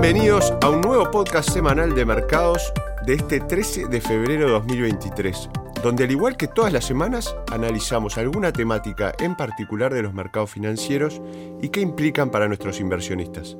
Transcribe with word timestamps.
Bienvenidos 0.00 0.54
a 0.62 0.70
un 0.70 0.80
nuevo 0.80 1.10
podcast 1.10 1.50
semanal 1.50 1.92
de 1.92 2.04
mercados 2.04 2.72
de 3.04 3.14
este 3.14 3.40
13 3.40 3.88
de 3.88 4.00
febrero 4.00 4.46
de 4.46 4.52
2023, 4.52 5.50
donde 5.82 6.04
al 6.04 6.12
igual 6.12 6.36
que 6.36 6.46
todas 6.46 6.72
las 6.72 6.84
semanas 6.84 7.34
analizamos 7.50 8.16
alguna 8.16 8.52
temática 8.52 9.12
en 9.18 9.34
particular 9.34 9.92
de 9.92 10.02
los 10.02 10.14
mercados 10.14 10.52
financieros 10.52 11.20
y 11.60 11.70
qué 11.70 11.80
implican 11.80 12.30
para 12.30 12.46
nuestros 12.46 12.78
inversionistas. 12.78 13.56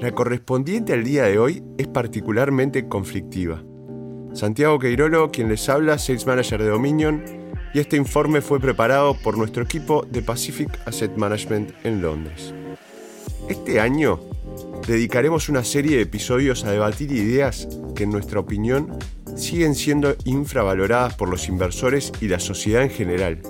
La 0.00 0.10
correspondiente 0.10 0.94
al 0.94 1.04
día 1.04 1.22
de 1.26 1.38
hoy 1.38 1.62
es 1.78 1.86
particularmente 1.86 2.88
conflictiva. 2.88 3.62
Santiago 4.32 4.80
Queirolo, 4.80 5.30
quien 5.30 5.48
les 5.48 5.68
habla, 5.68 5.96
Sales 5.98 6.26
Manager 6.26 6.60
de 6.60 6.70
Dominion, 6.70 7.24
y 7.72 7.78
este 7.78 7.96
informe 7.96 8.40
fue 8.40 8.58
preparado 8.58 9.14
por 9.14 9.38
nuestro 9.38 9.62
equipo 9.62 10.04
de 10.10 10.22
Pacific 10.22 10.76
Asset 10.86 11.16
Management 11.16 11.70
en 11.84 12.02
Londres. 12.02 12.52
Este 13.48 13.78
año 13.78 14.27
dedicaremos 14.86 15.48
una 15.48 15.64
serie 15.64 15.96
de 15.96 16.02
episodios 16.02 16.64
a 16.64 16.70
debatir 16.70 17.12
ideas 17.12 17.68
que 17.94 18.04
en 18.04 18.10
nuestra 18.10 18.40
opinión 18.40 18.98
siguen 19.36 19.74
siendo 19.74 20.16
infravaloradas 20.24 21.14
por 21.14 21.28
los 21.28 21.48
inversores 21.48 22.12
y 22.20 22.28
la 22.28 22.40
sociedad 22.40 22.82
en 22.82 22.90
general. 22.90 23.42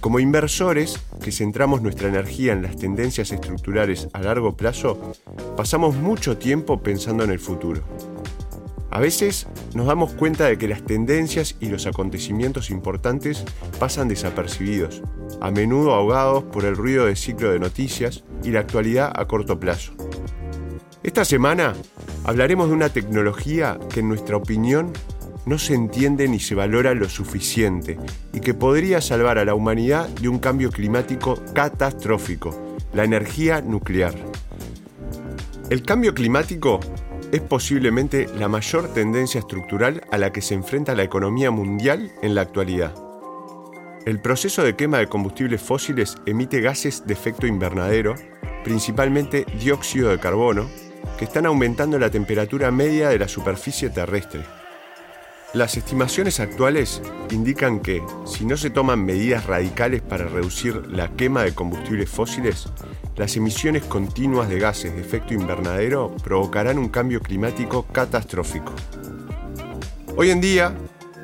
Como 0.00 0.20
inversores 0.20 1.00
que 1.22 1.32
centramos 1.32 1.82
nuestra 1.82 2.08
energía 2.08 2.52
en 2.52 2.62
las 2.62 2.76
tendencias 2.76 3.32
estructurales 3.32 4.08
a 4.12 4.20
largo 4.20 4.56
plazo, 4.56 5.12
pasamos 5.56 5.96
mucho 5.96 6.38
tiempo 6.38 6.82
pensando 6.82 7.24
en 7.24 7.30
el 7.30 7.40
futuro. 7.40 7.82
A 8.90 9.00
veces 9.00 9.46
nos 9.74 9.86
damos 9.86 10.12
cuenta 10.12 10.46
de 10.46 10.56
que 10.56 10.68
las 10.68 10.82
tendencias 10.84 11.56
y 11.60 11.68
los 11.68 11.86
acontecimientos 11.86 12.70
importantes 12.70 13.44
pasan 13.78 14.08
desapercibidos, 14.08 15.02
a 15.40 15.50
menudo 15.50 15.92
ahogados 15.92 16.44
por 16.44 16.64
el 16.64 16.76
ruido 16.76 17.06
de 17.06 17.16
ciclo 17.16 17.50
de 17.50 17.58
noticias 17.58 18.24
y 18.42 18.52
la 18.52 18.60
actualidad 18.60 19.12
a 19.14 19.26
corto 19.26 19.60
plazo. 19.60 19.92
Esta 21.06 21.24
semana 21.24 21.72
hablaremos 22.24 22.68
de 22.68 22.74
una 22.74 22.88
tecnología 22.88 23.78
que 23.94 24.00
en 24.00 24.08
nuestra 24.08 24.36
opinión 24.36 24.92
no 25.46 25.56
se 25.56 25.72
entiende 25.72 26.26
ni 26.26 26.40
se 26.40 26.56
valora 26.56 26.94
lo 26.94 27.08
suficiente 27.08 27.96
y 28.32 28.40
que 28.40 28.54
podría 28.54 29.00
salvar 29.00 29.38
a 29.38 29.44
la 29.44 29.54
humanidad 29.54 30.08
de 30.08 30.28
un 30.28 30.40
cambio 30.40 30.72
climático 30.72 31.38
catastrófico, 31.54 32.76
la 32.92 33.04
energía 33.04 33.60
nuclear. 33.60 34.16
El 35.70 35.82
cambio 35.82 36.12
climático 36.12 36.80
es 37.30 37.40
posiblemente 37.40 38.26
la 38.36 38.48
mayor 38.48 38.92
tendencia 38.92 39.38
estructural 39.38 40.02
a 40.10 40.18
la 40.18 40.32
que 40.32 40.42
se 40.42 40.54
enfrenta 40.54 40.96
la 40.96 41.04
economía 41.04 41.52
mundial 41.52 42.10
en 42.20 42.34
la 42.34 42.40
actualidad. 42.40 42.92
El 44.06 44.20
proceso 44.20 44.64
de 44.64 44.74
quema 44.74 44.98
de 44.98 45.06
combustibles 45.06 45.62
fósiles 45.62 46.16
emite 46.26 46.60
gases 46.60 47.06
de 47.06 47.12
efecto 47.12 47.46
invernadero, 47.46 48.16
principalmente 48.64 49.46
dióxido 49.60 50.10
de 50.10 50.18
carbono, 50.18 50.68
que 51.18 51.24
están 51.24 51.46
aumentando 51.46 51.98
la 51.98 52.10
temperatura 52.10 52.70
media 52.70 53.08
de 53.08 53.18
la 53.18 53.28
superficie 53.28 53.90
terrestre. 53.90 54.42
Las 55.54 55.76
estimaciones 55.76 56.40
actuales 56.40 57.00
indican 57.30 57.80
que, 57.80 58.02
si 58.26 58.44
no 58.44 58.56
se 58.56 58.68
toman 58.68 59.04
medidas 59.04 59.46
radicales 59.46 60.02
para 60.02 60.26
reducir 60.26 60.86
la 60.86 61.08
quema 61.08 61.44
de 61.44 61.54
combustibles 61.54 62.10
fósiles, 62.10 62.68
las 63.16 63.36
emisiones 63.36 63.84
continuas 63.84 64.50
de 64.50 64.58
gases 64.58 64.94
de 64.94 65.00
efecto 65.00 65.32
invernadero 65.32 66.14
provocarán 66.22 66.78
un 66.78 66.88
cambio 66.88 67.20
climático 67.20 67.86
catastrófico. 67.86 68.72
Hoy 70.16 70.30
en 70.30 70.42
día, 70.42 70.74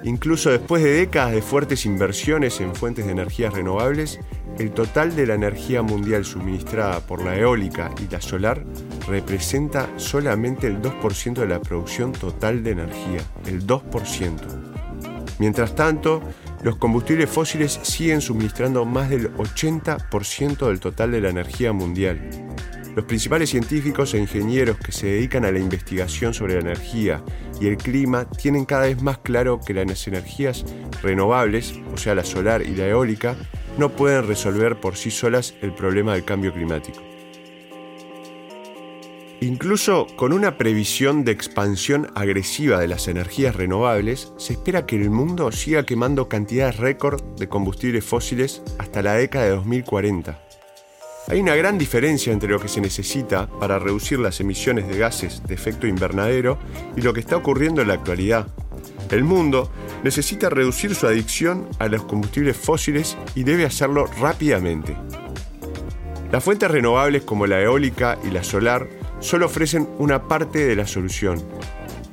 incluso 0.04 0.50
después 0.50 0.82
de 0.82 0.92
décadas 0.92 1.32
de 1.32 1.42
fuertes 1.42 1.84
inversiones 1.84 2.60
en 2.60 2.74
fuentes 2.74 3.04
de 3.04 3.12
energías 3.12 3.52
renovables, 3.52 4.18
el 4.58 4.70
total 4.70 5.16
de 5.16 5.26
la 5.26 5.34
energía 5.34 5.82
mundial 5.82 6.24
suministrada 6.24 7.00
por 7.00 7.24
la 7.24 7.36
eólica 7.36 7.90
y 8.02 8.10
la 8.10 8.20
solar 8.20 8.64
representa 9.06 9.88
solamente 9.96 10.66
el 10.66 10.80
2% 10.80 11.34
de 11.34 11.48
la 11.48 11.60
producción 11.60 12.12
total 12.12 12.62
de 12.62 12.70
energía, 12.70 13.20
el 13.46 13.66
2%. 13.66 14.72
Mientras 15.38 15.74
tanto, 15.74 16.22
los 16.62 16.76
combustibles 16.76 17.28
fósiles 17.28 17.80
siguen 17.82 18.20
suministrando 18.20 18.84
más 18.84 19.10
del 19.10 19.34
80% 19.34 20.68
del 20.68 20.80
total 20.80 21.10
de 21.10 21.20
la 21.20 21.30
energía 21.30 21.72
mundial. 21.72 22.20
Los 22.94 23.06
principales 23.06 23.50
científicos 23.50 24.12
e 24.12 24.18
ingenieros 24.18 24.76
que 24.76 24.92
se 24.92 25.06
dedican 25.06 25.44
a 25.46 25.50
la 25.50 25.58
investigación 25.58 26.34
sobre 26.34 26.54
la 26.54 26.60
energía 26.60 27.24
y 27.58 27.66
el 27.66 27.78
clima 27.78 28.26
tienen 28.26 28.66
cada 28.66 28.82
vez 28.82 29.02
más 29.02 29.18
claro 29.18 29.58
que 29.58 29.72
las 29.72 30.06
energías 30.06 30.64
renovables, 31.02 31.80
o 31.92 31.96
sea 31.96 32.14
la 32.14 32.24
solar 32.24 32.62
y 32.62 32.76
la 32.76 32.86
eólica, 32.86 33.34
no 33.78 33.88
pueden 33.88 34.26
resolver 34.26 34.78
por 34.78 34.96
sí 34.96 35.10
solas 35.10 35.54
el 35.62 35.72
problema 35.74 36.12
del 36.12 36.24
cambio 36.24 36.52
climático. 36.52 37.11
Incluso 39.42 40.06
con 40.14 40.32
una 40.32 40.56
previsión 40.56 41.24
de 41.24 41.32
expansión 41.32 42.12
agresiva 42.14 42.78
de 42.78 42.86
las 42.86 43.08
energías 43.08 43.56
renovables, 43.56 44.32
se 44.36 44.52
espera 44.52 44.86
que 44.86 44.94
el 44.94 45.10
mundo 45.10 45.50
siga 45.50 45.84
quemando 45.84 46.28
cantidades 46.28 46.76
récord 46.76 47.20
de 47.40 47.48
combustibles 47.48 48.04
fósiles 48.04 48.62
hasta 48.78 49.02
la 49.02 49.14
década 49.14 49.46
de 49.46 49.50
2040. 49.50 50.40
Hay 51.26 51.40
una 51.40 51.56
gran 51.56 51.76
diferencia 51.76 52.32
entre 52.32 52.50
lo 52.50 52.60
que 52.60 52.68
se 52.68 52.80
necesita 52.80 53.48
para 53.48 53.80
reducir 53.80 54.20
las 54.20 54.38
emisiones 54.38 54.86
de 54.86 54.96
gases 54.96 55.42
de 55.42 55.54
efecto 55.54 55.88
invernadero 55.88 56.60
y 56.96 57.00
lo 57.00 57.12
que 57.12 57.18
está 57.18 57.36
ocurriendo 57.36 57.82
en 57.82 57.88
la 57.88 57.94
actualidad. 57.94 58.46
El 59.10 59.24
mundo 59.24 59.72
necesita 60.04 60.50
reducir 60.50 60.94
su 60.94 61.08
adicción 61.08 61.66
a 61.80 61.88
los 61.88 62.04
combustibles 62.04 62.56
fósiles 62.56 63.18
y 63.34 63.42
debe 63.42 63.64
hacerlo 63.64 64.06
rápidamente. 64.20 64.96
Las 66.30 66.44
fuentes 66.44 66.70
renovables 66.70 67.24
como 67.24 67.48
la 67.48 67.60
eólica 67.60 68.18
y 68.24 68.30
la 68.30 68.44
solar 68.44 69.01
solo 69.22 69.46
ofrecen 69.46 69.88
una 69.98 70.28
parte 70.28 70.66
de 70.66 70.76
la 70.76 70.86
solución. 70.86 71.42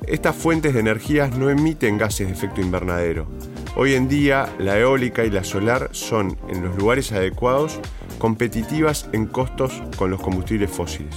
Estas 0.08 0.36
fuentes 0.36 0.74
de 0.74 0.80
energía 0.80 1.28
no 1.28 1.50
emiten 1.50 1.98
gases 1.98 2.28
de 2.28 2.34
efecto 2.34 2.62
invernadero. 2.62 3.28
Hoy 3.76 3.94
en 3.94 4.08
día 4.08 4.50
la 4.58 4.80
eólica 4.80 5.26
y 5.26 5.30
la 5.30 5.44
solar 5.44 5.90
son, 5.92 6.38
en 6.50 6.64
los 6.64 6.76
lugares 6.78 7.12
adecuados, 7.12 7.80
competitivas 8.18 9.10
en 9.14 9.26
costos 9.28 9.84
con 9.98 10.10
los 10.10 10.22
combustibles 10.22 10.72
fósiles. 10.72 11.16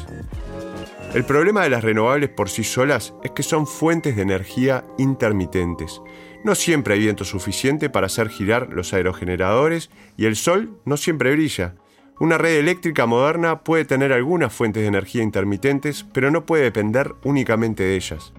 El 1.14 1.24
problema 1.24 1.62
de 1.62 1.70
las 1.70 1.84
renovables 1.84 2.30
por 2.30 2.48
sí 2.48 2.64
solas 2.64 3.12
es 3.22 3.32
que 3.32 3.42
son 3.42 3.66
fuentes 3.66 4.16
de 4.16 4.22
energía 4.22 4.84
intermitentes. 4.96 6.00
No 6.42 6.54
siempre 6.54 6.94
hay 6.94 7.00
viento 7.00 7.24
suficiente 7.24 7.90
para 7.90 8.06
hacer 8.06 8.28
girar 8.30 8.70
los 8.70 8.94
aerogeneradores 8.94 9.90
y 10.16 10.24
el 10.24 10.36
sol 10.36 10.80
no 10.84 10.96
siempre 10.96 11.32
brilla. 11.32 11.74
Una 12.20 12.38
red 12.38 12.56
eléctrica 12.56 13.06
moderna 13.06 13.64
puede 13.64 13.84
tener 13.84 14.12
algunas 14.12 14.52
fuentes 14.52 14.82
de 14.82 14.88
energía 14.88 15.22
intermitentes, 15.22 16.04
pero 16.12 16.30
no 16.30 16.46
puede 16.46 16.64
depender 16.64 17.14
únicamente 17.24 17.82
de 17.82 17.96
ellas. 17.96 18.32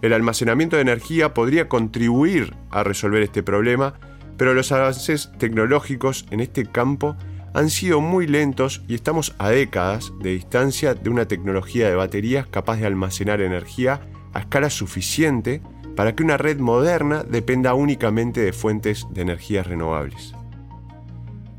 El 0.00 0.12
almacenamiento 0.14 0.76
de 0.76 0.82
energía 0.82 1.34
podría 1.34 1.68
contribuir 1.68 2.54
a 2.70 2.82
resolver 2.82 3.22
este 3.22 3.42
problema, 3.42 3.94
pero 4.38 4.54
los 4.54 4.72
avances 4.72 5.30
tecnológicos 5.38 6.26
en 6.30 6.40
este 6.40 6.64
campo 6.64 7.16
han 7.52 7.68
sido 7.68 8.00
muy 8.00 8.26
lentos 8.26 8.82
y 8.88 8.94
estamos 8.94 9.34
a 9.38 9.50
décadas 9.50 10.12
de 10.20 10.30
distancia 10.30 10.94
de 10.94 11.10
una 11.10 11.26
tecnología 11.26 11.88
de 11.88 11.96
baterías 11.96 12.46
capaz 12.46 12.76
de 12.78 12.86
almacenar 12.86 13.42
energía 13.42 14.00
a 14.32 14.40
escala 14.40 14.70
suficiente 14.70 15.60
para 15.96 16.14
que 16.14 16.22
una 16.22 16.38
red 16.38 16.58
moderna 16.58 17.24
dependa 17.24 17.74
únicamente 17.74 18.40
de 18.40 18.52
fuentes 18.52 19.06
de 19.10 19.22
energías 19.22 19.66
renovables. 19.66 20.34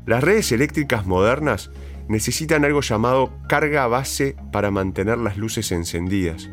Las 0.06 0.24
redes 0.24 0.50
eléctricas 0.52 1.06
modernas 1.06 1.70
necesitan 2.08 2.64
algo 2.64 2.80
llamado 2.80 3.32
carga 3.48 3.86
base 3.86 4.36
para 4.52 4.70
mantener 4.70 5.18
las 5.18 5.36
luces 5.36 5.70
encendidas. 5.72 6.50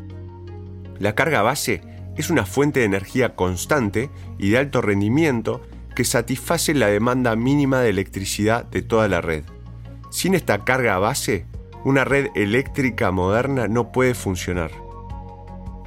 La 0.99 1.15
carga 1.15 1.41
base 1.41 1.81
es 2.15 2.29
una 2.29 2.45
fuente 2.45 2.81
de 2.81 2.85
energía 2.85 3.35
constante 3.35 4.09
y 4.37 4.49
de 4.49 4.57
alto 4.57 4.81
rendimiento 4.81 5.61
que 5.95 6.03
satisface 6.03 6.73
la 6.73 6.87
demanda 6.87 7.35
mínima 7.35 7.81
de 7.81 7.89
electricidad 7.89 8.65
de 8.65 8.81
toda 8.81 9.07
la 9.07 9.21
red. 9.21 9.43
Sin 10.11 10.35
esta 10.35 10.63
carga 10.63 10.97
base, 10.99 11.45
una 11.83 12.03
red 12.03 12.27
eléctrica 12.35 13.11
moderna 13.11 13.67
no 13.67 13.91
puede 13.91 14.13
funcionar. 14.13 14.71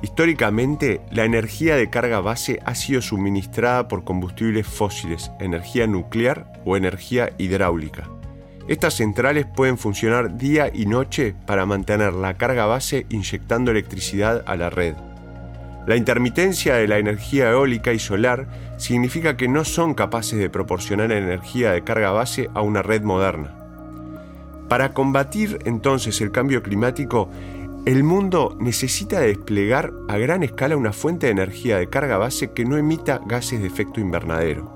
Históricamente, 0.02 1.00
la 1.12 1.24
energía 1.24 1.76
de 1.76 1.88
carga 1.88 2.20
base 2.20 2.58
ha 2.64 2.74
sido 2.74 3.00
suministrada 3.00 3.86
por 3.86 4.02
combustibles 4.02 4.66
fósiles, 4.66 5.30
energía 5.38 5.86
nuclear 5.86 6.52
o 6.64 6.76
energía 6.76 7.30
hidráulica. 7.38 8.08
Estas 8.66 8.94
centrales 8.94 9.46
pueden 9.46 9.78
funcionar 9.78 10.36
día 10.36 10.70
y 10.72 10.86
noche 10.86 11.34
para 11.46 11.66
mantener 11.66 12.14
la 12.14 12.34
carga 12.34 12.66
base 12.66 13.06
inyectando 13.10 13.70
electricidad 13.70 14.42
a 14.46 14.56
la 14.56 14.70
red. 14.70 14.94
La 15.86 15.96
intermitencia 15.96 16.74
de 16.76 16.88
la 16.88 16.98
energía 16.98 17.50
eólica 17.50 17.92
y 17.92 17.98
solar 17.98 18.46
significa 18.78 19.36
que 19.36 19.48
no 19.48 19.64
son 19.64 19.94
capaces 19.94 20.38
de 20.38 20.50
proporcionar 20.50 21.12
energía 21.12 21.72
de 21.72 21.82
carga 21.82 22.10
base 22.10 22.50
a 22.54 22.60
una 22.60 22.82
red 22.82 23.02
moderna. 23.02 23.54
Para 24.68 24.94
combatir 24.94 25.58
entonces 25.64 26.20
el 26.20 26.30
cambio 26.30 26.62
climático, 26.62 27.28
el 27.84 28.04
mundo 28.04 28.56
necesita 28.60 29.18
desplegar 29.18 29.92
a 30.08 30.16
gran 30.16 30.44
escala 30.44 30.76
una 30.76 30.92
fuente 30.92 31.26
de 31.26 31.32
energía 31.32 31.78
de 31.78 31.88
carga 31.88 32.16
base 32.16 32.52
que 32.52 32.64
no 32.64 32.76
emita 32.76 33.20
gases 33.26 33.60
de 33.60 33.66
efecto 33.66 33.98
invernadero. 33.98 34.70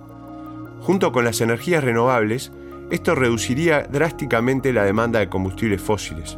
Junto 0.81 1.13
con 1.13 1.25
las 1.25 1.41
energías 1.41 1.85
renovables, 1.85 2.51
esto 2.91 3.15
reduciría 3.15 3.83
drásticamente 3.83 4.73
la 4.73 4.83
demanda 4.83 5.21
de 5.21 5.29
combustibles 5.29 5.81
fósiles. 5.81 6.37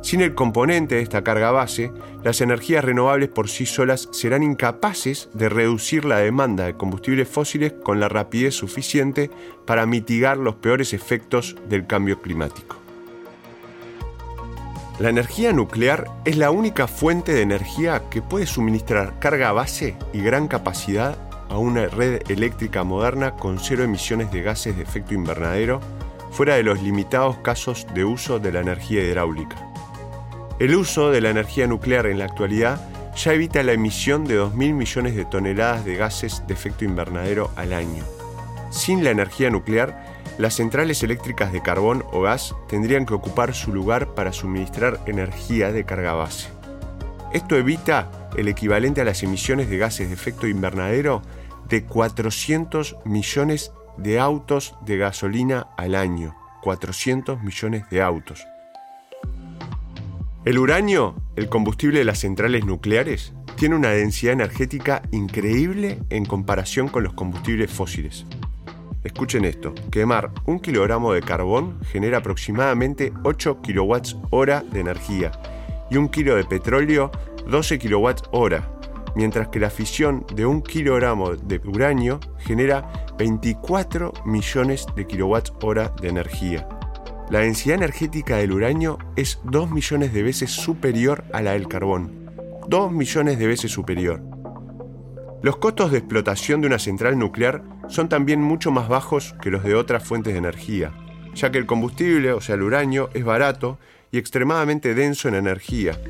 Sin 0.00 0.22
el 0.22 0.34
componente 0.34 0.94
de 0.94 1.02
esta 1.02 1.22
carga 1.22 1.50
base, 1.50 1.92
las 2.24 2.40
energías 2.40 2.84
renovables 2.84 3.28
por 3.28 3.50
sí 3.50 3.66
solas 3.66 4.08
serán 4.12 4.42
incapaces 4.42 5.28
de 5.34 5.50
reducir 5.50 6.06
la 6.06 6.18
demanda 6.18 6.64
de 6.64 6.76
combustibles 6.76 7.28
fósiles 7.28 7.74
con 7.82 8.00
la 8.00 8.08
rapidez 8.08 8.54
suficiente 8.54 9.30
para 9.66 9.84
mitigar 9.84 10.38
los 10.38 10.54
peores 10.54 10.94
efectos 10.94 11.56
del 11.68 11.86
cambio 11.86 12.22
climático. 12.22 12.85
La 14.98 15.10
energía 15.10 15.52
nuclear 15.52 16.10
es 16.24 16.38
la 16.38 16.50
única 16.50 16.86
fuente 16.86 17.34
de 17.34 17.42
energía 17.42 18.04
que 18.08 18.22
puede 18.22 18.46
suministrar 18.46 19.18
carga 19.18 19.52
base 19.52 19.94
y 20.14 20.22
gran 20.22 20.48
capacidad 20.48 21.18
a 21.50 21.58
una 21.58 21.86
red 21.86 22.22
eléctrica 22.30 22.82
moderna 22.82 23.32
con 23.32 23.58
cero 23.58 23.84
emisiones 23.84 24.32
de 24.32 24.40
gases 24.40 24.74
de 24.74 24.82
efecto 24.82 25.12
invernadero, 25.12 25.80
fuera 26.30 26.54
de 26.54 26.62
los 26.62 26.82
limitados 26.82 27.36
casos 27.38 27.86
de 27.92 28.06
uso 28.06 28.38
de 28.38 28.52
la 28.52 28.60
energía 28.60 29.02
hidráulica. 29.02 29.56
El 30.58 30.74
uso 30.74 31.10
de 31.10 31.20
la 31.20 31.28
energía 31.28 31.66
nuclear 31.66 32.06
en 32.06 32.18
la 32.18 32.24
actualidad 32.24 32.80
ya 33.14 33.34
evita 33.34 33.62
la 33.62 33.72
emisión 33.72 34.24
de 34.24 34.40
2.000 34.40 34.72
millones 34.72 35.14
de 35.14 35.26
toneladas 35.26 35.84
de 35.84 35.96
gases 35.96 36.42
de 36.46 36.54
efecto 36.54 36.86
invernadero 36.86 37.50
al 37.56 37.74
año. 37.74 38.02
Sin 38.70 39.04
la 39.04 39.10
energía 39.10 39.50
nuclear, 39.50 40.15
las 40.38 40.54
centrales 40.54 41.02
eléctricas 41.02 41.52
de 41.52 41.62
carbón 41.62 42.04
o 42.12 42.22
gas 42.22 42.54
tendrían 42.68 43.06
que 43.06 43.14
ocupar 43.14 43.54
su 43.54 43.72
lugar 43.72 44.14
para 44.14 44.32
suministrar 44.32 45.00
energía 45.06 45.72
de 45.72 45.84
carga 45.84 46.14
base. 46.14 46.48
Esto 47.32 47.56
evita 47.56 48.10
el 48.36 48.48
equivalente 48.48 49.00
a 49.00 49.04
las 49.04 49.22
emisiones 49.22 49.68
de 49.70 49.78
gases 49.78 50.08
de 50.08 50.14
efecto 50.14 50.46
invernadero 50.46 51.22
de 51.68 51.84
400 51.84 52.96
millones 53.04 53.72
de 53.96 54.20
autos 54.20 54.74
de 54.84 54.98
gasolina 54.98 55.68
al 55.76 55.94
año. 55.94 56.36
400 56.62 57.42
millones 57.42 57.88
de 57.90 58.02
autos. 58.02 58.46
El 60.44 60.58
uranio, 60.58 61.14
el 61.36 61.48
combustible 61.48 62.00
de 62.00 62.04
las 62.04 62.18
centrales 62.18 62.64
nucleares, 62.64 63.32
tiene 63.56 63.74
una 63.74 63.90
densidad 63.90 64.34
energética 64.34 65.02
increíble 65.10 65.98
en 66.10 66.24
comparación 66.24 66.88
con 66.88 67.04
los 67.04 67.14
combustibles 67.14 67.70
fósiles. 67.70 68.26
Escuchen 69.06 69.44
esto, 69.44 69.72
quemar 69.92 70.32
un 70.46 70.58
kilogramo 70.58 71.12
de 71.12 71.22
carbón 71.22 71.78
genera 71.84 72.18
aproximadamente 72.18 73.12
8 73.22 73.62
kWh 73.62 74.68
de 74.72 74.80
energía 74.80 75.30
y 75.88 75.96
un 75.96 76.08
kilo 76.08 76.34
de 76.34 76.42
petróleo 76.42 77.12
12 77.48 77.78
kWh, 77.78 78.56
mientras 79.14 79.46
que 79.46 79.60
la 79.60 79.70
fisión 79.70 80.26
de 80.34 80.44
un 80.44 80.60
kilogramo 80.60 81.36
de 81.36 81.60
uranio 81.64 82.18
genera 82.38 83.06
24 83.16 84.12
millones 84.24 84.86
de 84.96 85.06
kWh 85.06 86.00
de 86.00 86.08
energía. 86.08 86.68
La 87.30 87.38
densidad 87.38 87.76
energética 87.76 88.38
del 88.38 88.50
uranio 88.50 88.98
es 89.14 89.38
2 89.44 89.70
millones 89.70 90.12
de 90.12 90.24
veces 90.24 90.50
superior 90.50 91.22
a 91.32 91.42
la 91.42 91.52
del 91.52 91.68
carbón. 91.68 92.28
2 92.66 92.90
millones 92.90 93.38
de 93.38 93.46
veces 93.46 93.70
superior. 93.70 94.20
Los 95.42 95.58
costos 95.58 95.92
de 95.92 95.98
explotación 95.98 96.60
de 96.60 96.66
una 96.66 96.80
central 96.80 97.16
nuclear 97.16 97.62
son 97.88 98.08
también 98.08 98.42
mucho 98.42 98.70
más 98.70 98.88
bajos 98.88 99.34
que 99.40 99.50
los 99.50 99.62
de 99.62 99.74
otras 99.74 100.04
fuentes 100.04 100.32
de 100.32 100.38
energía, 100.38 100.92
ya 101.34 101.50
que 101.50 101.58
el 101.58 101.66
combustible, 101.66 102.32
o 102.32 102.40
sea 102.40 102.54
el 102.54 102.62
uranio, 102.62 103.10
es 103.14 103.24
barato 103.24 103.78
y 104.10 104.18
extremadamente 104.18 104.94
denso 104.94 105.28
en 105.28 105.34
energía. 105.34 106.00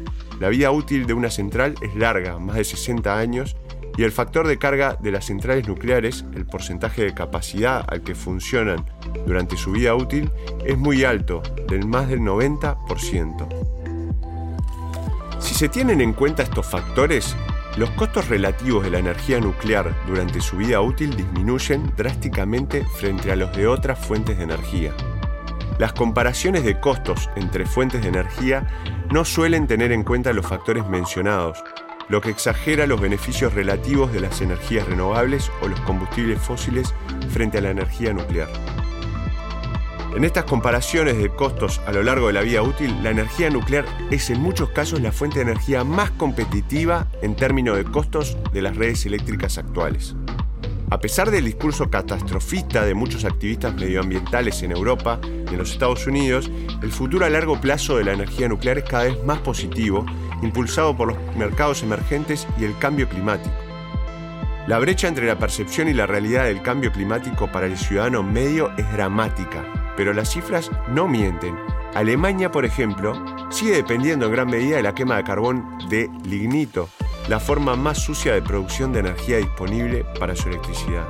La 0.41 0.49
vida 0.49 0.71
útil 0.71 1.07
de 1.07 1.15
una 1.15 1.31
central 1.31 1.75
es 1.83 1.95
larga, 1.95 2.39
más 2.39 2.57
de 2.57 2.65
60 2.65 3.19
años, 3.19 3.57
y 3.97 4.03
el 4.05 4.13
factor 4.13 4.47
de 4.47 4.59
carga 4.59 4.97
de 5.01 5.11
las 5.11 5.25
centrales 5.27 5.67
nucleares, 5.67 6.25
el 6.35 6.45
porcentaje 6.47 7.03
de 7.03 7.15
capacidad 7.15 7.85
al 7.89 8.03
que 8.03 8.15
funcionan 8.15 8.85
durante 9.27 9.57
su 9.57 9.73
vida 9.73 9.95
útil, 9.95 10.31
es 10.65 10.77
muy 10.77 11.05
alto, 11.05 11.43
del 11.69 11.87
más 11.87 12.09
del 12.09 12.21
90%. 12.21 13.49
Si 15.39 15.55
se 15.55 15.69
tienen 15.69 16.01
en 16.01 16.13
cuenta 16.13 16.43
estos 16.43 16.67
factores, 16.67 17.35
los 17.77 17.91
costos 17.91 18.29
relativos 18.29 18.85
de 18.85 18.91
la 18.91 18.99
energía 18.99 19.39
nuclear 19.39 19.95
durante 20.07 20.41
su 20.41 20.57
vida 20.57 20.81
útil 20.81 21.15
disminuyen 21.15 21.93
drásticamente 21.97 22.85
frente 22.97 23.31
a 23.31 23.37
los 23.37 23.55
de 23.55 23.67
otras 23.67 23.99
fuentes 23.99 24.39
de 24.39 24.45
energía. 24.45 24.95
Las 25.79 25.93
comparaciones 25.93 26.65
de 26.65 26.81
costos 26.81 27.29
entre 27.37 27.67
fuentes 27.67 28.01
de 28.01 28.09
energía 28.09 28.67
no 29.11 29.27
suelen 29.27 29.67
tener 29.67 29.93
en 29.93 30.05
cuenta 30.05 30.33
los 30.33 30.47
factores 30.47 30.89
mencionados, 30.89 31.63
lo 32.09 32.23
que 32.23 32.31
exagera 32.31 32.87
los 32.87 33.01
beneficios 33.01 33.53
relativos 33.53 34.11
de 34.13 34.21
las 34.21 34.41
energías 34.41 34.87
renovables 34.87 35.51
o 35.61 35.69
los 35.69 35.81
combustibles 35.81 36.41
fósiles 36.41 36.95
frente 37.29 37.59
a 37.59 37.61
la 37.61 37.71
energía 37.71 38.15
nuclear. 38.15 38.49
En 40.17 40.25
estas 40.25 40.45
comparaciones 40.45 41.19
de 41.19 41.29
costos 41.29 41.79
a 41.87 41.93
lo 41.93 42.03
largo 42.03 42.29
de 42.29 42.33
la 42.33 42.41
vida 42.41 42.63
útil, 42.63 43.03
la 43.03 43.11
energía 43.11 43.51
nuclear 43.51 43.85
es 44.11 44.31
en 44.31 44.41
muchos 44.41 44.71
casos 44.71 45.03
la 45.03 45.13
fuente 45.13 45.41
de 45.41 45.51
energía 45.51 45.85
más 45.85 46.11
competitiva 46.13 47.07
en 47.21 47.37
términos 47.37 47.77
de 47.77 47.85
costos 47.85 48.39
de 48.51 48.63
las 48.63 48.75
redes 48.77 49.05
eléctricas 49.05 49.59
actuales. 49.59 50.17
A 50.89 51.01
pesar 51.01 51.31
del 51.31 51.45
discurso 51.45 51.91
catastrofista 51.91 52.87
de 52.87 52.95
muchos 52.95 53.27
activistas 53.27 53.75
medioambientales 53.75 54.63
en 54.63 54.73
Europa 54.73 55.21
y 55.23 55.53
en 55.53 55.59
los 55.59 55.73
Estados 55.73 56.07
Unidos, 56.07 56.51
el 56.83 56.93
futuro 56.93 57.27
a 57.27 57.29
largo 57.29 57.61
plazo 57.61 57.99
de 57.99 58.05
la 58.05 58.15
energía 58.15 58.49
nuclear 58.49 58.79
es 58.79 58.85
cada 58.85 59.05
vez 59.05 59.23
más 59.23 59.41
positivo 59.41 60.07
impulsado 60.43 60.97
por 60.97 61.09
los 61.09 61.37
mercados 61.37 61.83
emergentes 61.83 62.49
y 62.59 62.65
el 62.65 62.79
cambio 62.79 63.07
climático. 63.07 63.55
La 64.67 64.79
brecha 64.79 65.09
entre 65.09 65.27
la 65.27 65.39
percepción 65.39 65.89
y 65.89 65.93
la 65.93 66.07
realidad 66.07 66.45
del 66.45 66.63
cambio 66.63 66.91
climático 66.91 67.53
para 67.53 67.67
el 67.67 67.77
ciudadano 67.77 68.23
medio 68.23 68.73
es 68.79 68.91
dramática, 68.93 69.86
pero 69.97 70.13
las 70.13 70.31
cifras 70.31 70.71
no 70.89 71.09
mienten. 71.09 71.57
Alemania, 71.95 72.51
por 72.51 72.65
ejemplo, 72.65 73.15
sigue 73.51 73.77
dependiendo 73.77 74.27
en 74.27 74.33
gran 74.33 74.49
medida 74.49 74.77
de 74.77 74.83
la 74.83 74.95
quema 74.95 75.17
de 75.17 75.25
carbón 75.25 75.79
de 75.89 76.11
lignito, 76.25 76.89
la 77.29 77.41
forma 77.41 77.77
más 77.77 77.99
sucia 77.99 78.35
de 78.35 78.43
producción 78.43 78.93
de 78.93 79.01
energía 79.01 79.39
disponible 79.39 80.05
para 80.19 80.37
su 80.37 80.49
electricidad. 80.49 81.07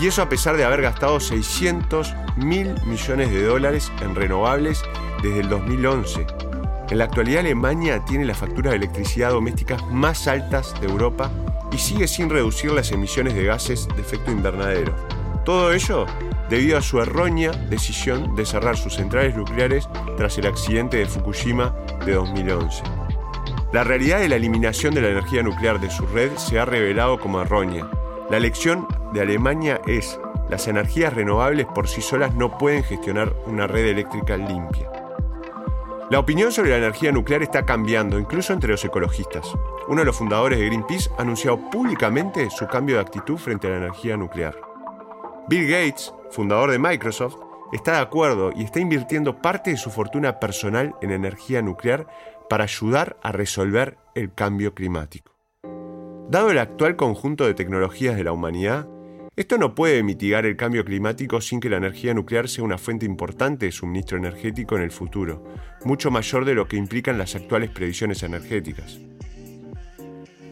Y 0.00 0.06
eso 0.06 0.22
a 0.22 0.28
pesar 0.28 0.56
de 0.56 0.64
haber 0.64 0.82
gastado 0.82 1.18
600 1.18 2.14
mil 2.36 2.74
millones 2.86 3.30
de 3.30 3.42
dólares 3.42 3.92
en 4.00 4.14
renovables 4.14 4.82
desde 5.22 5.40
el 5.40 5.48
2011 5.48 6.26
en 6.90 6.98
la 6.98 7.04
actualidad 7.04 7.40
Alemania 7.40 8.02
tiene 8.06 8.24
las 8.24 8.38
facturas 8.38 8.70
de 8.70 8.78
electricidad 8.78 9.30
domésticas 9.30 9.84
más 9.90 10.26
altas 10.26 10.74
de 10.80 10.86
Europa 10.86 11.30
y 11.70 11.76
sigue 11.76 12.08
sin 12.08 12.30
reducir 12.30 12.72
las 12.72 12.92
emisiones 12.92 13.34
de 13.34 13.44
gases 13.44 13.86
de 13.94 14.00
efecto 14.00 14.30
invernadero. 14.30 14.94
Todo 15.44 15.72
ello 15.74 16.06
debido 16.48 16.78
a 16.78 16.82
su 16.82 17.00
errónea 17.00 17.52
decisión 17.52 18.34
de 18.34 18.46
cerrar 18.46 18.76
sus 18.76 18.94
centrales 18.94 19.36
nucleares 19.36 19.88
tras 20.16 20.38
el 20.38 20.46
accidente 20.46 20.96
de 20.96 21.06
Fukushima 21.06 21.74
de 22.04 22.14
2011. 22.14 22.82
La 23.72 23.84
realidad 23.84 24.20
de 24.20 24.28
la 24.28 24.36
eliminación 24.36 24.94
de 24.94 25.02
la 25.02 25.08
energía 25.08 25.42
nuclear 25.42 25.78
de 25.78 25.90
su 25.90 26.06
red 26.06 26.32
se 26.36 26.58
ha 26.58 26.64
revelado 26.64 27.18
como 27.20 27.42
errónea. 27.42 27.86
La 28.30 28.40
lección 28.40 28.86
de 29.12 29.20
Alemania 29.20 29.80
es, 29.86 30.18
las 30.48 30.68
energías 30.68 31.12
renovables 31.12 31.66
por 31.66 31.86
sí 31.86 32.00
solas 32.00 32.34
no 32.34 32.56
pueden 32.56 32.82
gestionar 32.82 33.34
una 33.46 33.66
red 33.66 33.86
eléctrica 33.86 34.36
limpia. 34.38 34.90
La 36.10 36.18
opinión 36.18 36.50
sobre 36.52 36.70
la 36.70 36.78
energía 36.78 37.12
nuclear 37.12 37.42
está 37.42 37.66
cambiando, 37.66 38.18
incluso 38.18 38.54
entre 38.54 38.70
los 38.70 38.82
ecologistas. 38.82 39.52
Uno 39.88 40.00
de 40.00 40.06
los 40.06 40.16
fundadores 40.16 40.58
de 40.58 40.64
Greenpeace 40.64 41.10
ha 41.18 41.22
anunciado 41.22 41.58
públicamente 41.70 42.48
su 42.48 42.66
cambio 42.66 42.94
de 42.96 43.02
actitud 43.02 43.36
frente 43.36 43.66
a 43.66 43.70
la 43.70 43.76
energía 43.76 44.16
nuclear. 44.16 44.67
Bill 45.48 45.66
Gates, 45.66 46.12
fundador 46.30 46.70
de 46.70 46.78
Microsoft, 46.78 47.36
está 47.72 47.92
de 47.92 47.98
acuerdo 48.00 48.52
y 48.54 48.64
está 48.64 48.80
invirtiendo 48.80 49.40
parte 49.40 49.70
de 49.70 49.78
su 49.78 49.90
fortuna 49.90 50.40
personal 50.40 50.94
en 51.00 51.10
energía 51.10 51.62
nuclear 51.62 52.06
para 52.50 52.64
ayudar 52.64 53.16
a 53.22 53.32
resolver 53.32 53.96
el 54.14 54.34
cambio 54.34 54.74
climático. 54.74 55.32
Dado 56.28 56.50
el 56.50 56.58
actual 56.58 56.96
conjunto 56.96 57.46
de 57.46 57.54
tecnologías 57.54 58.16
de 58.16 58.24
la 58.24 58.32
humanidad, 58.32 58.86
esto 59.36 59.56
no 59.56 59.74
puede 59.74 60.02
mitigar 60.02 60.44
el 60.44 60.56
cambio 60.56 60.84
climático 60.84 61.40
sin 61.40 61.60
que 61.60 61.70
la 61.70 61.78
energía 61.78 62.12
nuclear 62.12 62.46
sea 62.50 62.64
una 62.64 62.76
fuente 62.76 63.06
importante 63.06 63.64
de 63.64 63.72
suministro 63.72 64.18
energético 64.18 64.76
en 64.76 64.82
el 64.82 64.90
futuro, 64.90 65.44
mucho 65.82 66.10
mayor 66.10 66.44
de 66.44 66.54
lo 66.54 66.68
que 66.68 66.76
implican 66.76 67.16
las 67.16 67.34
actuales 67.34 67.70
previsiones 67.70 68.22
energéticas. 68.22 69.00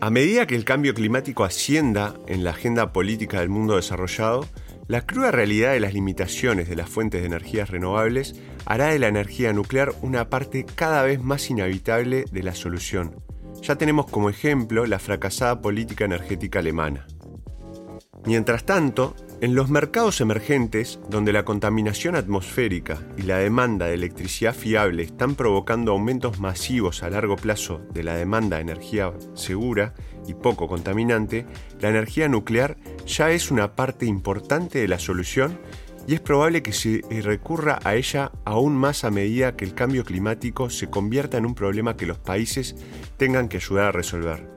A 0.00 0.10
medida 0.10 0.46
que 0.46 0.56
el 0.56 0.64
cambio 0.64 0.94
climático 0.94 1.44
ascienda 1.44 2.14
en 2.28 2.44
la 2.44 2.50
agenda 2.50 2.92
política 2.92 3.40
del 3.40 3.48
mundo 3.50 3.76
desarrollado, 3.76 4.46
la 4.88 5.04
cruda 5.04 5.30
realidad 5.30 5.72
de 5.72 5.80
las 5.80 5.94
limitaciones 5.94 6.68
de 6.68 6.76
las 6.76 6.88
fuentes 6.88 7.20
de 7.20 7.26
energías 7.26 7.70
renovables 7.70 8.36
hará 8.66 8.86
de 8.86 8.98
la 8.98 9.08
energía 9.08 9.52
nuclear 9.52 9.92
una 10.02 10.30
parte 10.30 10.64
cada 10.64 11.02
vez 11.02 11.20
más 11.20 11.50
inhabitable 11.50 12.24
de 12.30 12.42
la 12.42 12.54
solución. 12.54 13.16
Ya 13.62 13.76
tenemos 13.76 14.06
como 14.06 14.30
ejemplo 14.30 14.86
la 14.86 14.98
fracasada 14.98 15.60
política 15.60 16.04
energética 16.04 16.60
alemana. 16.60 17.06
Mientras 18.24 18.64
tanto, 18.64 19.16
en 19.40 19.54
los 19.54 19.68
mercados 19.68 20.20
emergentes, 20.20 20.98
donde 21.10 21.32
la 21.32 21.44
contaminación 21.44 22.16
atmosférica 22.16 22.98
y 23.18 23.22
la 23.22 23.38
demanda 23.38 23.86
de 23.86 23.94
electricidad 23.94 24.54
fiable 24.54 25.02
están 25.02 25.34
provocando 25.34 25.92
aumentos 25.92 26.40
masivos 26.40 27.02
a 27.02 27.10
largo 27.10 27.36
plazo 27.36 27.82
de 27.92 28.02
la 28.02 28.16
demanda 28.16 28.56
de 28.56 28.62
energía 28.62 29.12
segura 29.34 29.94
y 30.26 30.34
poco 30.34 30.68
contaminante, 30.68 31.46
la 31.80 31.90
energía 31.90 32.28
nuclear 32.28 32.76
ya 33.06 33.30
es 33.30 33.50
una 33.50 33.76
parte 33.76 34.06
importante 34.06 34.78
de 34.78 34.88
la 34.88 34.98
solución 34.98 35.58
y 36.06 36.14
es 36.14 36.20
probable 36.20 36.62
que 36.62 36.72
se 36.72 37.02
recurra 37.22 37.78
a 37.84 37.94
ella 37.94 38.32
aún 38.44 38.74
más 38.74 39.04
a 39.04 39.10
medida 39.10 39.56
que 39.56 39.64
el 39.64 39.74
cambio 39.74 40.04
climático 40.04 40.70
se 40.70 40.88
convierta 40.88 41.36
en 41.36 41.46
un 41.46 41.54
problema 41.54 41.96
que 41.96 42.06
los 42.06 42.18
países 42.18 42.76
tengan 43.16 43.48
que 43.48 43.58
ayudar 43.58 43.86
a 43.86 43.92
resolver. 43.92 44.48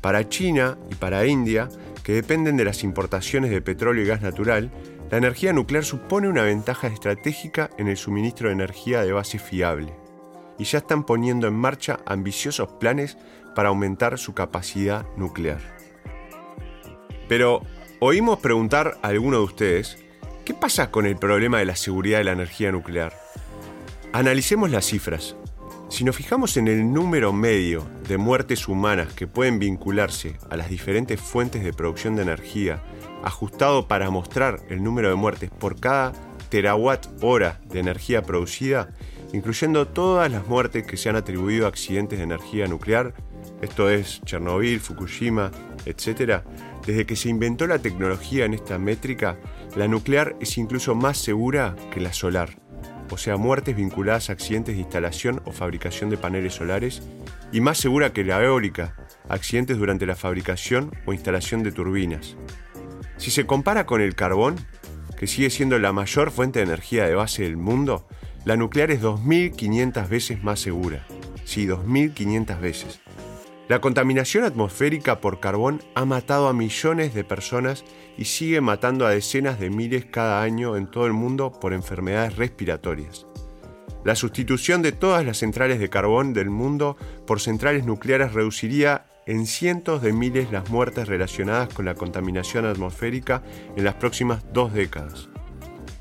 Para 0.00 0.28
China 0.28 0.78
y 0.90 0.96
para 0.96 1.24
India, 1.26 1.68
que 2.02 2.12
dependen 2.14 2.56
de 2.56 2.64
las 2.64 2.82
importaciones 2.82 3.50
de 3.50 3.62
petróleo 3.62 4.04
y 4.04 4.08
gas 4.08 4.22
natural, 4.22 4.70
la 5.10 5.18
energía 5.18 5.52
nuclear 5.52 5.84
supone 5.84 6.28
una 6.28 6.42
ventaja 6.42 6.86
estratégica 6.86 7.70
en 7.78 7.88
el 7.88 7.96
suministro 7.96 8.48
de 8.48 8.54
energía 8.54 9.02
de 9.02 9.12
base 9.12 9.38
fiable, 9.38 9.92
y 10.58 10.64
ya 10.64 10.78
están 10.78 11.04
poniendo 11.04 11.46
en 11.46 11.54
marcha 11.54 12.00
ambiciosos 12.06 12.68
planes 12.80 13.18
para 13.54 13.68
aumentar 13.68 14.18
su 14.18 14.34
capacidad 14.34 15.06
nuclear. 15.16 15.60
Pero 17.28 17.62
oímos 18.00 18.40
preguntar 18.40 18.98
a 19.02 19.08
alguno 19.08 19.38
de 19.38 19.44
ustedes, 19.44 19.98
¿qué 20.44 20.54
pasa 20.54 20.90
con 20.90 21.06
el 21.06 21.16
problema 21.16 21.58
de 21.58 21.66
la 21.66 21.76
seguridad 21.76 22.18
de 22.18 22.24
la 22.24 22.32
energía 22.32 22.72
nuclear? 22.72 23.12
Analicemos 24.12 24.70
las 24.70 24.86
cifras. 24.86 25.36
Si 25.92 26.04
nos 26.04 26.16
fijamos 26.16 26.56
en 26.56 26.68
el 26.68 26.90
número 26.90 27.34
medio 27.34 27.86
de 28.08 28.16
muertes 28.16 28.66
humanas 28.66 29.12
que 29.12 29.26
pueden 29.26 29.58
vincularse 29.58 30.38
a 30.48 30.56
las 30.56 30.70
diferentes 30.70 31.20
fuentes 31.20 31.62
de 31.62 31.74
producción 31.74 32.16
de 32.16 32.22
energía, 32.22 32.82
ajustado 33.22 33.88
para 33.88 34.08
mostrar 34.08 34.60
el 34.70 34.82
número 34.82 35.10
de 35.10 35.16
muertes 35.16 35.50
por 35.50 35.78
cada 35.78 36.12
terawatt 36.48 37.08
hora 37.20 37.60
de 37.68 37.80
energía 37.80 38.22
producida, 38.22 38.88
incluyendo 39.34 39.86
todas 39.86 40.32
las 40.32 40.48
muertes 40.48 40.86
que 40.86 40.96
se 40.96 41.10
han 41.10 41.16
atribuido 41.16 41.66
a 41.66 41.68
accidentes 41.68 42.18
de 42.18 42.24
energía 42.24 42.66
nuclear, 42.68 43.12
esto 43.60 43.90
es 43.90 44.22
Chernobyl, 44.24 44.80
Fukushima, 44.80 45.50
etc., 45.84 46.40
desde 46.86 47.04
que 47.04 47.16
se 47.16 47.28
inventó 47.28 47.66
la 47.66 47.80
tecnología 47.80 48.46
en 48.46 48.54
esta 48.54 48.78
métrica, 48.78 49.36
la 49.76 49.88
nuclear 49.88 50.36
es 50.40 50.56
incluso 50.56 50.94
más 50.94 51.18
segura 51.18 51.76
que 51.92 52.00
la 52.00 52.14
solar 52.14 52.62
o 53.10 53.18
sea, 53.18 53.36
muertes 53.36 53.76
vinculadas 53.76 54.30
a 54.30 54.32
accidentes 54.32 54.74
de 54.74 54.82
instalación 54.82 55.42
o 55.44 55.52
fabricación 55.52 56.10
de 56.10 56.16
paneles 56.16 56.54
solares, 56.54 57.02
y 57.52 57.60
más 57.60 57.78
segura 57.78 58.12
que 58.12 58.24
la 58.24 58.42
eólica, 58.42 58.96
accidentes 59.28 59.78
durante 59.78 60.06
la 60.06 60.16
fabricación 60.16 60.90
o 61.06 61.12
instalación 61.12 61.62
de 61.62 61.72
turbinas. 61.72 62.36
Si 63.16 63.30
se 63.30 63.46
compara 63.46 63.86
con 63.86 64.00
el 64.00 64.14
carbón, 64.14 64.56
que 65.16 65.26
sigue 65.26 65.50
siendo 65.50 65.78
la 65.78 65.92
mayor 65.92 66.30
fuente 66.30 66.58
de 66.58 66.64
energía 66.64 67.06
de 67.06 67.14
base 67.14 67.44
del 67.44 67.56
mundo, 67.56 68.08
la 68.44 68.56
nuclear 68.56 68.90
es 68.90 69.00
2.500 69.00 70.08
veces 70.08 70.42
más 70.42 70.58
segura. 70.58 71.06
Sí, 71.44 71.66
2.500 71.66 72.60
veces. 72.60 73.00
La 73.68 73.80
contaminación 73.80 74.44
atmosférica 74.44 75.20
por 75.20 75.38
carbón 75.38 75.80
ha 75.94 76.04
matado 76.04 76.48
a 76.48 76.52
millones 76.52 77.14
de 77.14 77.22
personas 77.22 77.84
y 78.16 78.24
sigue 78.26 78.60
matando 78.60 79.06
a 79.06 79.10
decenas 79.10 79.58
de 79.58 79.70
miles 79.70 80.04
cada 80.04 80.42
año 80.42 80.76
en 80.76 80.86
todo 80.86 81.06
el 81.06 81.12
mundo 81.12 81.52
por 81.52 81.72
enfermedades 81.72 82.36
respiratorias. 82.36 83.26
La 84.04 84.16
sustitución 84.16 84.82
de 84.82 84.92
todas 84.92 85.24
las 85.24 85.38
centrales 85.38 85.78
de 85.78 85.88
carbón 85.88 86.32
del 86.32 86.50
mundo 86.50 86.96
por 87.26 87.40
centrales 87.40 87.84
nucleares 87.84 88.32
reduciría 88.32 89.06
en 89.26 89.46
cientos 89.46 90.02
de 90.02 90.12
miles 90.12 90.50
las 90.50 90.68
muertes 90.70 91.06
relacionadas 91.06 91.72
con 91.72 91.84
la 91.84 91.94
contaminación 91.94 92.66
atmosférica 92.66 93.42
en 93.76 93.84
las 93.84 93.94
próximas 93.94 94.44
dos 94.52 94.72
décadas. 94.72 95.28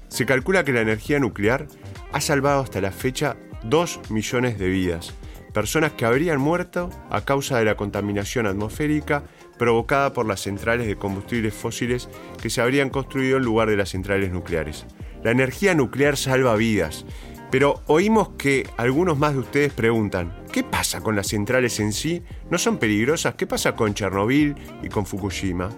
Se 0.07 0.25
calcula 0.25 0.63
que 0.63 0.73
la 0.73 0.81
energía 0.81 1.19
nuclear 1.19 1.67
ha 2.11 2.21
salvado 2.21 2.61
hasta 2.61 2.81
la 2.81 2.91
fecha 2.91 3.37
2 3.63 4.09
millones 4.09 4.57
de 4.57 4.67
vidas 4.67 5.13
personas 5.51 5.91
que 5.93 6.05
habrían 6.05 6.39
muerto 6.39 6.89
a 7.09 7.21
causa 7.21 7.57
de 7.59 7.65
la 7.65 7.75
contaminación 7.75 8.47
atmosférica 8.47 9.23
provocada 9.61 10.11
por 10.11 10.25
las 10.25 10.41
centrales 10.41 10.87
de 10.87 10.95
combustibles 10.95 11.53
fósiles 11.53 12.09
que 12.41 12.49
se 12.49 12.61
habrían 12.61 12.89
construido 12.89 13.37
en 13.37 13.43
lugar 13.43 13.69
de 13.69 13.77
las 13.77 13.89
centrales 13.89 14.31
nucleares. 14.31 14.87
La 15.23 15.29
energía 15.29 15.75
nuclear 15.75 16.17
salva 16.17 16.55
vidas, 16.55 17.05
pero 17.51 17.83
oímos 17.85 18.29
que 18.39 18.67
algunos 18.77 19.19
más 19.19 19.33
de 19.33 19.39
ustedes 19.41 19.71
preguntan, 19.71 20.35
¿qué 20.51 20.63
pasa 20.63 21.01
con 21.01 21.15
las 21.15 21.27
centrales 21.27 21.79
en 21.79 21.93
sí? 21.93 22.23
¿No 22.49 22.57
son 22.57 22.79
peligrosas? 22.79 23.35
¿Qué 23.35 23.45
pasa 23.45 23.75
con 23.75 23.93
Chernobyl 23.93 24.55
y 24.81 24.89
con 24.89 25.05
Fukushima? 25.05 25.69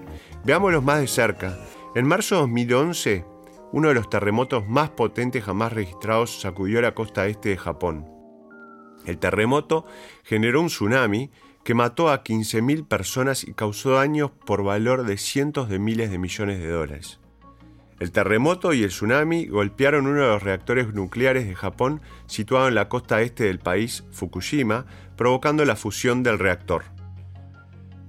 Veámoslos 0.45 0.81
más 0.81 1.01
de 1.01 1.07
cerca. 1.07 1.59
En 1.93 2.07
marzo 2.07 2.35
de 2.35 2.41
2011, 2.43 3.25
uno 3.73 3.89
de 3.89 3.95
los 3.95 4.09
terremotos 4.09 4.65
más 4.65 4.91
potentes 4.91 5.43
jamás 5.43 5.73
registrados 5.73 6.39
sacudió 6.39 6.81
la 6.81 6.95
costa 6.95 7.27
este 7.27 7.49
de 7.49 7.57
Japón. 7.57 8.07
El 9.05 9.17
terremoto 9.17 9.85
generó 10.23 10.61
un 10.61 10.67
tsunami 10.67 11.31
que 11.63 11.73
mató 11.73 12.09
a 12.09 12.23
15.000 12.23 12.87
personas 12.87 13.43
y 13.43 13.53
causó 13.53 13.91
daños 13.91 14.31
por 14.31 14.63
valor 14.63 15.05
de 15.05 15.17
cientos 15.17 15.69
de 15.69 15.79
miles 15.79 16.11
de 16.11 16.17
millones 16.17 16.59
de 16.59 16.69
dólares. 16.69 17.19
El 17.99 18.11
terremoto 18.11 18.73
y 18.73 18.83
el 18.83 18.89
tsunami 18.89 19.45
golpearon 19.45 20.07
uno 20.07 20.21
de 20.21 20.27
los 20.27 20.43
reactores 20.43 20.93
nucleares 20.93 21.47
de 21.47 21.55
Japón 21.55 22.01
situado 22.25 22.67
en 22.67 22.75
la 22.75 22.89
costa 22.89 23.21
este 23.21 23.45
del 23.45 23.59
país, 23.59 24.03
Fukushima, 24.11 24.85
provocando 25.15 25.63
la 25.63 25.77
fusión 25.77 26.21
del 26.21 26.39
reactor. 26.39 26.83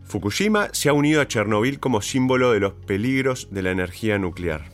Fukushima 0.02 0.68
se 0.72 0.88
ha 0.88 0.92
unido 0.92 1.20
a 1.20 1.28
Chernobyl 1.28 1.78
como 1.78 2.02
símbolo 2.02 2.52
de 2.52 2.60
los 2.60 2.72
peligros 2.72 3.48
de 3.52 3.62
la 3.62 3.70
energía 3.70 4.18
nuclear. 4.18 4.73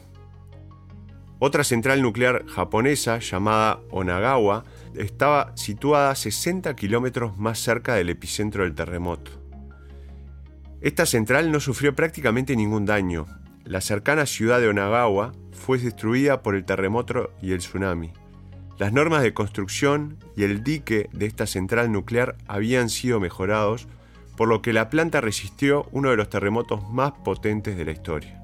Otra 1.42 1.64
central 1.64 2.02
nuclear 2.02 2.44
japonesa 2.47 3.18
llamada 3.18 3.80
Onagawa 3.90 4.64
estaba 4.94 5.56
situada 5.56 6.14
60 6.14 6.76
kilómetros 6.76 7.38
más 7.38 7.59
cerca 7.59 7.94
del 7.94 8.11
epicentro 8.11 8.64
del 8.64 8.75
terremoto. 8.75 9.30
Esta 10.82 11.06
central 11.06 11.50
no 11.50 11.59
sufrió 11.59 11.97
prácticamente 11.97 12.56
ningún 12.56 12.85
daño. 12.85 13.25
La 13.64 13.80
cercana 13.80 14.26
ciudad 14.26 14.61
de 14.61 14.68
Onagawa 14.68 15.32
fue 15.52 15.78
destruida 15.78 16.42
por 16.42 16.54
el 16.54 16.66
terremoto 16.66 17.30
y 17.40 17.52
el 17.52 17.61
tsunami. 17.61 18.12
Las 18.78 18.92
normas 18.92 19.23
de 19.23 19.32
construcción 19.32 20.18
y 20.37 20.42
el 20.42 20.62
dique 20.62 21.09
de 21.14 21.25
esta 21.25 21.47
central 21.47 21.90
nuclear 21.90 22.37
habían 22.49 22.90
sido 22.90 23.18
mejorados, 23.18 23.88
por 24.37 24.47
lo 24.47 24.61
que 24.61 24.75
la 24.75 24.90
planta 24.90 25.23
resistió 25.23 25.88
uno 25.92 26.11
de 26.11 26.16
los 26.16 26.28
terremotos 26.28 26.87
más 26.90 27.12
potentes 27.12 27.78
de 27.78 27.85
la 27.87 27.92
historia. 27.92 28.42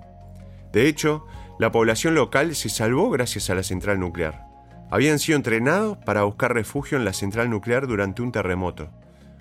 De 0.72 0.88
hecho, 0.88 1.26
la 1.58 1.72
población 1.72 2.14
local 2.14 2.54
se 2.54 2.68
salvó 2.68 3.10
gracias 3.10 3.50
a 3.50 3.54
la 3.54 3.62
central 3.62 4.00
nuclear 4.00 4.46
habían 4.90 5.18
sido 5.18 5.36
entrenados 5.36 5.98
para 5.98 6.22
buscar 6.22 6.54
refugio 6.54 6.96
en 6.98 7.04
la 7.04 7.12
central 7.12 7.50
nuclear 7.50 7.86
durante 7.86 8.22
un 8.22 8.32
terremoto. 8.32 8.90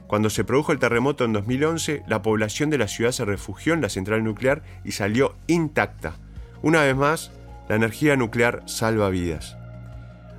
Cuando 0.08 0.30
se 0.30 0.44
produjo 0.44 0.72
el 0.72 0.80
terremoto 0.80 1.26
en 1.26 1.34
2011, 1.34 2.04
la 2.08 2.22
población 2.22 2.70
de 2.70 2.78
la 2.78 2.88
ciudad 2.88 3.12
se 3.12 3.26
refugió 3.26 3.74
en 3.74 3.82
la 3.82 3.90
central 3.90 4.24
nuclear 4.24 4.62
y 4.84 4.92
salió 4.92 5.36
intacta. 5.48 6.16
Una 6.62 6.84
vez 6.84 6.96
más, 6.96 7.32
la 7.70 7.76
energía 7.76 8.16
nuclear 8.16 8.64
salva 8.66 9.10
vidas. 9.10 9.58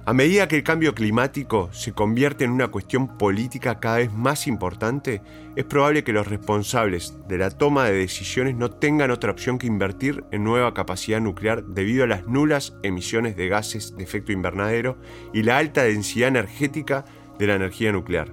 A 0.08 0.12
medida 0.12 0.46
que 0.46 0.54
el 0.54 0.62
cambio 0.62 0.94
climático 0.94 1.68
se 1.72 1.90
convierte 1.90 2.44
en 2.44 2.52
una 2.52 2.68
cuestión 2.68 3.18
política 3.18 3.80
cada 3.80 3.96
vez 3.96 4.12
más 4.12 4.46
importante, 4.46 5.20
es 5.56 5.64
probable 5.64 6.04
que 6.04 6.12
los 6.12 6.28
responsables 6.28 7.18
de 7.26 7.38
la 7.38 7.50
toma 7.50 7.86
de 7.86 7.98
decisiones 7.98 8.54
no 8.54 8.70
tengan 8.70 9.10
otra 9.10 9.32
opción 9.32 9.58
que 9.58 9.66
invertir 9.66 10.22
en 10.30 10.44
nueva 10.44 10.75
capacidad 10.75 11.20
nuclear 11.20 11.64
debido 11.64 12.04
a 12.04 12.06
las 12.06 12.25
nulas 12.28 12.76
emisiones 12.84 13.34
de 13.34 13.48
gases 13.48 13.96
de 13.96 14.04
efecto 14.04 14.30
invernadero 14.30 14.96
y 15.34 15.42
la 15.42 15.58
alta 15.58 15.82
densidad 15.82 16.28
energética 16.28 17.04
de 17.36 17.48
la 17.48 17.56
energía 17.56 17.90
nuclear. 17.90 18.32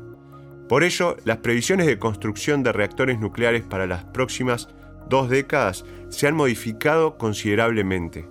Por 0.70 0.84
ello, 0.84 1.18
las 1.26 1.38
previsiones 1.38 1.88
de 1.88 1.98
construcción 1.98 2.62
de 2.62 2.72
reactores 2.72 3.18
nucleares 3.18 3.64
para 3.64 3.88
las 3.88 4.04
próximas 4.04 4.70
dos 5.10 5.28
décadas 5.28 5.86
se 6.10 6.28
han 6.28 6.36
modificado 6.36 7.18
considerablemente. 7.18 8.28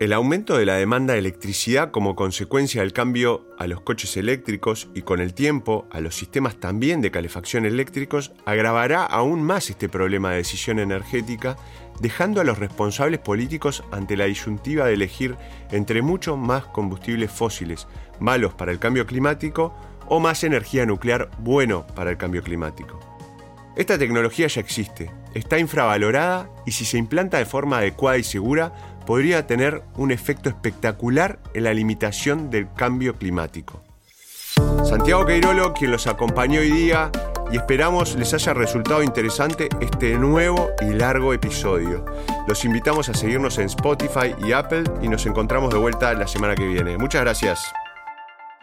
El 0.00 0.12
aumento 0.12 0.58
de 0.58 0.66
la 0.66 0.74
demanda 0.74 1.12
de 1.12 1.20
electricidad 1.20 1.92
como 1.92 2.16
consecuencia 2.16 2.80
del 2.80 2.92
cambio 2.92 3.46
a 3.58 3.68
los 3.68 3.80
coches 3.80 4.16
eléctricos 4.16 4.88
y 4.92 5.02
con 5.02 5.20
el 5.20 5.34
tiempo 5.34 5.86
a 5.92 6.00
los 6.00 6.16
sistemas 6.16 6.56
también 6.56 7.00
de 7.00 7.12
calefacción 7.12 7.64
eléctricos 7.64 8.32
agravará 8.44 9.04
aún 9.04 9.44
más 9.44 9.70
este 9.70 9.88
problema 9.88 10.32
de 10.32 10.38
decisión 10.38 10.80
energética, 10.80 11.56
dejando 12.00 12.40
a 12.40 12.44
los 12.44 12.58
responsables 12.58 13.20
políticos 13.20 13.84
ante 13.92 14.16
la 14.16 14.24
disyuntiva 14.24 14.86
de 14.86 14.94
elegir 14.94 15.36
entre 15.70 16.02
muchos 16.02 16.36
más 16.36 16.64
combustibles 16.64 17.30
fósiles 17.30 17.86
malos 18.18 18.52
para 18.52 18.72
el 18.72 18.80
cambio 18.80 19.06
climático 19.06 19.72
o 20.06 20.18
más 20.18 20.42
energía 20.42 20.86
nuclear 20.86 21.30
bueno 21.38 21.86
para 21.94 22.10
el 22.10 22.16
cambio 22.16 22.42
climático. 22.42 22.98
Esta 23.76 23.98
tecnología 23.98 24.46
ya 24.46 24.60
existe, 24.60 25.10
está 25.34 25.58
infravalorada 25.58 26.48
y 26.64 26.70
si 26.70 26.84
se 26.84 26.96
implanta 26.96 27.38
de 27.38 27.44
forma 27.44 27.78
adecuada 27.78 28.18
y 28.18 28.22
segura, 28.22 28.72
podría 29.04 29.46
tener 29.46 29.82
un 29.96 30.10
efecto 30.10 30.48
espectacular 30.48 31.38
en 31.54 31.64
la 31.64 31.74
limitación 31.74 32.50
del 32.50 32.68
cambio 32.74 33.14
climático. 33.14 33.82
Santiago 34.84 35.24
Queirolo, 35.24 35.72
quien 35.72 35.90
los 35.90 36.06
acompañó 36.06 36.60
hoy 36.60 36.70
día, 36.70 37.10
y 37.50 37.56
esperamos 37.56 38.16
les 38.16 38.34
haya 38.34 38.54
resultado 38.54 39.02
interesante 39.02 39.68
este 39.80 40.18
nuevo 40.18 40.70
y 40.80 40.94
largo 40.94 41.32
episodio. 41.32 42.04
Los 42.48 42.64
invitamos 42.64 43.08
a 43.08 43.14
seguirnos 43.14 43.58
en 43.58 43.66
Spotify 43.66 44.34
y 44.44 44.52
Apple 44.52 44.84
y 45.02 45.08
nos 45.08 45.26
encontramos 45.26 45.72
de 45.72 45.78
vuelta 45.78 46.12
la 46.14 46.26
semana 46.26 46.54
que 46.54 46.66
viene. 46.66 46.98
Muchas 46.98 47.22
gracias. 47.22 47.72